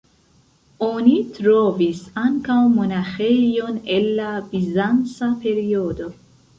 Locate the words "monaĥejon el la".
2.79-4.35